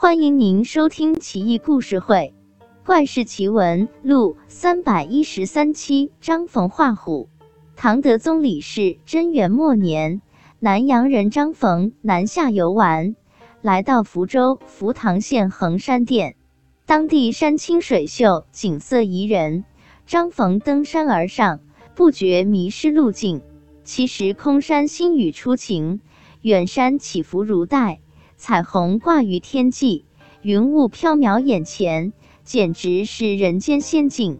[0.00, 2.32] 欢迎您收听《奇异故事会·
[2.86, 6.12] 怪事奇闻录》三百一十三期。
[6.20, 7.28] 张逢画虎。
[7.74, 10.22] 唐德宗李氏贞元末年，
[10.60, 13.16] 南阳人张逢南下游玩，
[13.60, 16.36] 来到福州福塘县衡山店，
[16.86, 19.64] 当地山清水秀，景色宜人。
[20.06, 21.58] 张逢登山而上，
[21.96, 23.42] 不觉迷失路径。
[23.82, 26.00] 其实空山新雨初晴，
[26.40, 27.98] 远山起伏如带。
[28.40, 30.04] 彩虹挂于天际，
[30.42, 32.12] 云雾飘渺眼前，
[32.44, 34.38] 简直是人间仙境。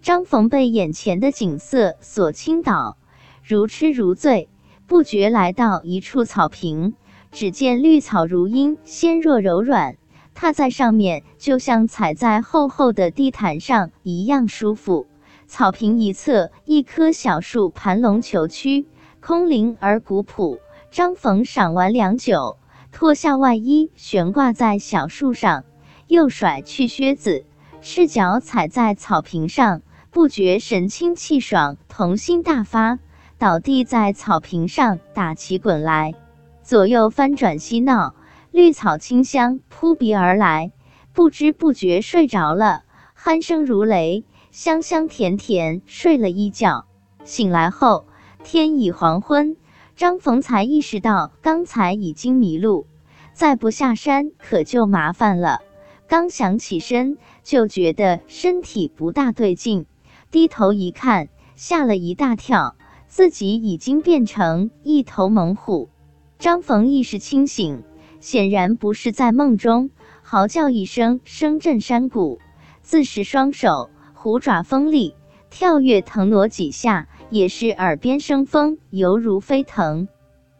[0.00, 2.96] 张逢被眼前的景色所倾倒，
[3.42, 4.48] 如痴如醉，
[4.86, 6.94] 不觉来到一处草坪，
[7.32, 9.96] 只见绿草如茵，纤弱柔软，
[10.32, 15.08] 踏在上面就像踩在厚厚的地毯上一样舒服。
[15.48, 18.86] 草坪一侧，一棵小树盘龙虬曲，
[19.18, 20.60] 空灵而古朴。
[20.92, 22.56] 张逢赏玩良久。
[22.92, 25.64] 脱下外衣，悬挂在小树上，
[26.08, 27.44] 又甩去靴子，
[27.80, 32.98] 赤脚踩在草坪上，不觉神清气爽，童心大发，
[33.38, 36.14] 倒地在草坪上打起滚来，
[36.62, 38.14] 左右翻转嬉闹，
[38.50, 40.72] 绿草清香扑鼻而来，
[41.12, 42.82] 不知不觉睡着了，
[43.16, 46.86] 鼾声如雷，香香甜甜，睡了一觉，
[47.24, 48.06] 醒来后
[48.42, 49.56] 天已黄昏。
[50.00, 52.86] 张逢才意识到刚才已经迷路，
[53.34, 55.60] 再不下山可就麻烦了。
[56.08, 59.84] 刚想起身，就觉得身体不大对劲，
[60.30, 62.76] 低头一看，吓了一大跳，
[63.08, 65.90] 自己已经变成一头猛虎。
[66.38, 67.82] 张逢意识清醒，
[68.20, 69.90] 显然不是在梦中，
[70.22, 72.38] 嚎叫一声，声震山谷，
[72.80, 75.14] 自是双手虎爪锋利，
[75.50, 77.06] 跳跃腾挪几下。
[77.30, 80.08] 也是耳边生风，犹如飞腾。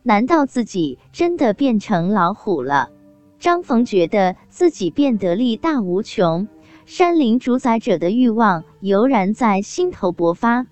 [0.03, 2.91] 难道自己真的变成老虎了？
[3.39, 6.49] 张逢觉得自己变得力大无穷，
[6.87, 10.67] 山林主宰者的欲望油然在心头勃发。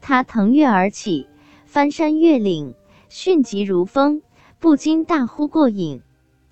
[0.00, 1.28] 他腾跃而起，
[1.66, 2.74] 翻山越岭，
[3.08, 4.22] 迅疾如风，
[4.58, 6.02] 不禁大呼过瘾。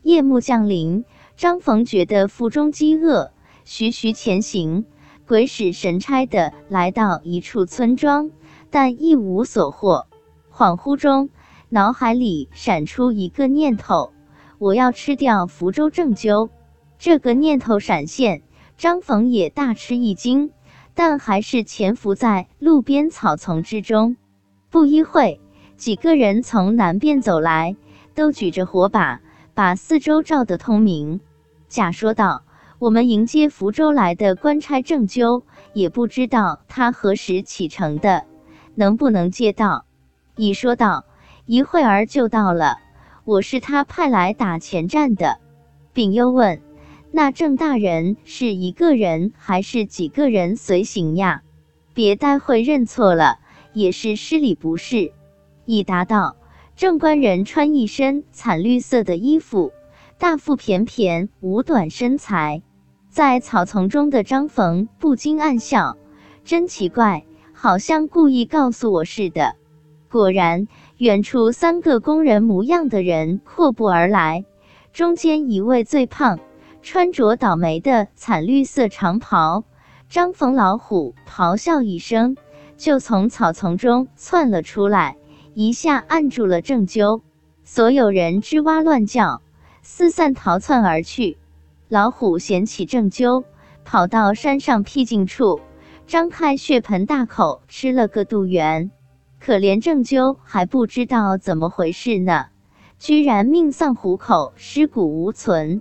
[0.03, 1.05] 夜幕降临，
[1.37, 3.33] 张逢觉得腹中饥饿，
[3.65, 4.85] 徐徐前行，
[5.27, 8.31] 鬼使神差的来到一处村庄。
[8.73, 10.07] 但一无所获，
[10.51, 11.29] 恍惚中，
[11.69, 14.15] 脑海里闪出一个念头：
[14.57, 16.49] 我要吃掉福州正鸠。
[16.99, 18.43] 这个念头闪现，
[18.79, 20.53] 张逢也大吃一惊，
[20.95, 24.17] 但还是潜伏在路边草丛之中。
[24.71, 25.39] 不一会，
[25.77, 27.77] 几个人从南边走来，
[28.15, 29.21] 都举着火把，
[29.53, 31.21] 把四周照得通明。
[31.69, 32.45] 甲说道
[32.81, 35.43] ：“我们迎接福州来的官差正鸠，
[35.75, 38.25] 也不知道他何时启程的。”
[38.75, 39.85] 能不能借到？
[40.37, 41.05] 乙说道
[41.45, 42.79] ：“一会儿就到了。
[43.25, 45.39] 我是他派来打前站的。”
[45.93, 46.63] 丙又问
[47.13, 51.43] ：“那郑大人是一个人还是几个人随行呀？
[51.93, 53.39] 别待会认错了，
[53.75, 55.13] 也是失礼不是。”
[55.67, 56.37] 乙答道
[56.75, 59.73] ：“郑官人穿一身惨绿色的衣服，
[60.19, 62.63] 大腹便便，五短身材。”
[63.11, 65.99] 在草丛中的张逢不禁暗笑
[66.45, 67.25] ：“真奇怪。”
[67.63, 69.55] 好像故意告诉我似的。
[70.11, 74.45] 果然，远处三个工人模样的人阔步而来，
[74.93, 76.41] 中间一位最胖，
[76.83, 79.63] 穿着倒霉的惨绿色长袍。
[80.09, 82.37] 张逢老虎咆哮一声，
[82.77, 85.17] 就从草丛中窜了出来，
[85.55, 87.23] 一下按住了郑鸠。
[87.63, 89.41] 所有人吱哇乱叫，
[89.83, 91.39] 四散逃窜而去。
[91.89, 93.45] 老虎捡起郑鸠，
[93.85, 95.61] 跑到山上僻静处。
[96.07, 98.91] 张开血盆大口吃了个肚圆，
[99.41, 102.47] 可怜郑鸠还不知道怎么回事呢，
[102.99, 105.81] 居然命丧虎口，尸骨无存。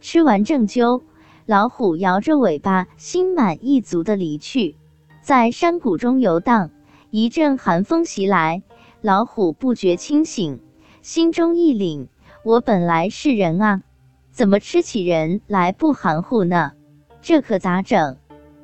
[0.00, 1.02] 吃完郑鸠，
[1.46, 4.76] 老虎摇着尾巴，心满意足的离去。
[5.22, 6.70] 在山谷中游荡，
[7.10, 8.62] 一阵寒风袭来，
[9.00, 10.60] 老虎不觉清醒，
[11.02, 12.08] 心中一凛：
[12.44, 13.82] 我本来是人啊，
[14.30, 16.72] 怎么吃起人来不含糊呢？
[17.20, 18.16] 这可咋整？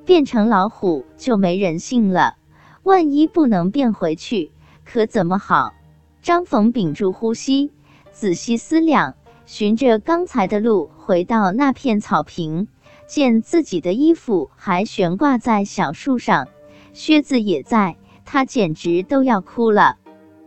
[0.04, 2.36] 变成老虎就没人性了，
[2.82, 4.52] 万一不能变回去，
[4.84, 5.72] 可怎么好？
[6.20, 7.72] 张逢屏住呼吸，
[8.12, 9.14] 仔细思量，
[9.46, 12.68] 循着刚才的路回到那片草坪，
[13.06, 16.48] 见自己的衣服还悬挂在小树上，
[16.92, 17.96] 靴子也在，
[18.26, 19.96] 他简直都要哭了，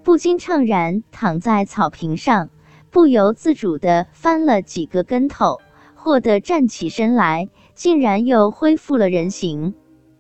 [0.04, 2.50] 不禁怅然躺在草坪上，
[2.92, 5.60] 不由自主的翻了几个跟头，
[5.96, 7.50] 霍地站起身来。
[7.78, 9.76] 竟然又恢复了人形，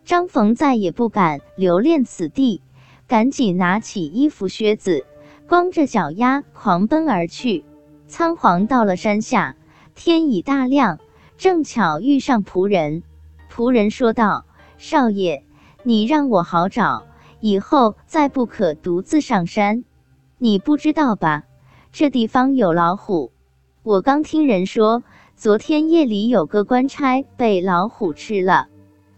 [0.06, 2.62] 张逢再也不敢留恋此地，
[3.08, 5.08] 赶紧拿起衣服靴子，
[5.50, 7.66] 光着脚丫狂奔而去。
[8.06, 9.56] 仓皇到了山下，
[9.96, 11.00] 天已大亮，
[11.36, 13.02] 正巧遇上仆人。
[13.52, 14.46] 仆人说道
[14.78, 15.44] ：“少爷，
[15.82, 17.08] 你让我好找，
[17.40, 19.84] 以后再不可独自上山。
[20.38, 21.46] 你不知道吧？
[21.92, 23.32] 这地方有老虎。
[23.82, 25.02] 我刚听人说，
[25.38, 28.70] 昨天夜里有个官差被老虎吃了，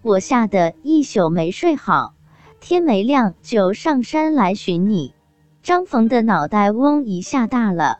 [0.01, 2.13] 我吓得一宿没睡好。
[2.59, 5.13] 天没亮就上山来寻你。”
[5.63, 7.99] 张逢的脑袋嗡一下大了。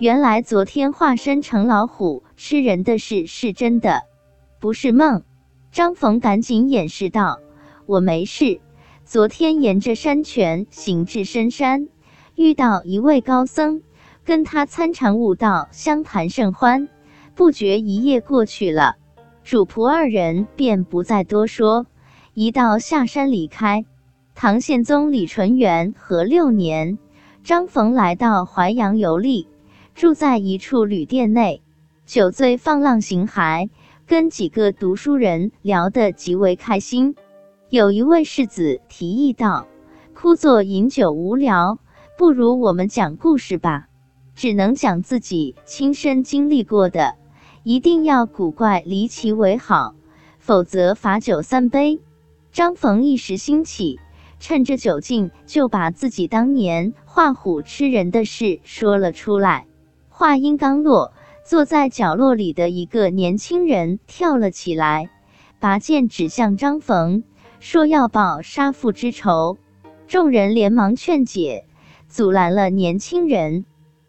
[0.00, 4.02] 原来昨天化身成老虎吃人的事是真的，
[4.58, 5.22] 不是梦。
[5.70, 7.38] 张逢赶紧掩饰道
[7.86, 8.60] ：“我没事。
[9.04, 11.88] 昨天沿着山泉行至深山，
[12.34, 13.82] 遇到一位高僧，
[14.24, 16.88] 跟他参禅悟道，相谈甚欢。
[17.40, 18.96] 不觉一夜过去了，
[19.44, 21.86] 主仆二人便不再多说，
[22.34, 23.86] 一道下山离开。
[24.34, 26.98] 唐宪宗李纯元和六年，
[27.42, 29.48] 张逢来到淮阳游历。”
[29.96, 31.62] 住在一处旅店内，
[32.04, 33.70] 酒醉放浪形骸，
[34.06, 37.14] 跟几个读书人聊得极为开心。
[37.70, 39.66] 有一位世子提议道
[40.12, 41.78] ：“枯坐饮酒无聊，
[42.18, 43.86] 不如我们讲故事吧。
[44.34, 47.16] 只能讲自己亲身经历过的，
[47.62, 49.94] 一定要古怪离奇为好，
[50.38, 52.00] 否则罚酒三杯。”
[52.52, 54.00] 张逢一时兴起，
[54.40, 59.66] 趁着酒劲，就把自己当年画虎吃人的事说了出来。
[60.08, 61.12] 话音刚落，
[61.44, 65.10] 坐在角落里的一个年轻人跳了起来，
[65.60, 67.22] 拔剑指向张逢，
[67.60, 69.58] 说要报杀父之仇。
[70.08, 71.66] 众人连忙劝解，
[72.08, 73.64] 阻拦了年轻人。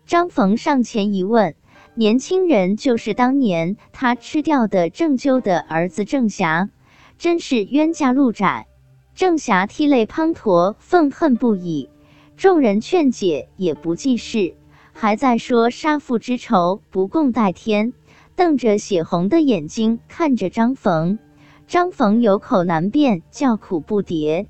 [0.07, 1.53] 张逢上前一问，
[2.01, 6.71] 年轻人就是当年他吃掉的郑纠的儿子郑霞，
[7.19, 8.65] 真是冤家路窄。
[9.13, 11.91] 郑霞涕泪滂沱，愤恨不已。
[12.35, 14.55] 众人劝解也不济事。
[14.93, 17.93] 还在说杀父之仇不共戴天，
[18.35, 21.19] 瞪着血红的眼睛看着张逢。
[21.67, 24.47] 张逢有口难辩，叫苦不迭，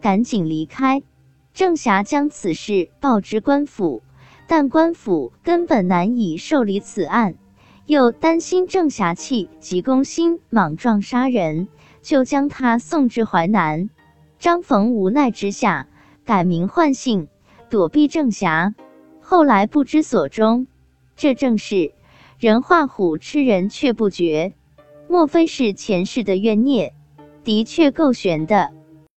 [0.00, 1.02] 赶紧离开。
[1.52, 4.02] 郑霞将此事报知官府，
[4.46, 7.34] 但官府根本难以受理此案，
[7.86, 11.68] 又担心郑侠气急攻心，莽撞杀人，
[12.02, 13.90] 就将他送至淮南。
[14.38, 15.88] 张逢无奈之下，
[16.24, 17.28] 改名换姓，
[17.70, 18.74] 躲避郑侠。
[19.20, 20.66] 后来不知所终，
[21.16, 21.94] 这正是
[22.38, 24.52] 人画虎吃人却不觉，
[25.08, 26.94] 莫非是前世的怨孽？
[27.42, 28.72] 的确够悬的。